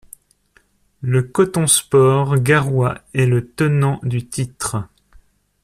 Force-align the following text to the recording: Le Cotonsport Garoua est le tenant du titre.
Le 1.01 1.21
Cotonsport 1.21 2.39
Garoua 2.39 3.03
est 3.13 3.27
le 3.27 3.47
tenant 3.51 3.99
du 4.01 4.25
titre. 4.27 4.87